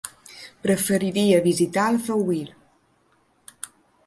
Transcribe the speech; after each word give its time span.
Preferiria 0.65 1.43
visitar 1.49 1.83
Alfauir. 1.91 2.43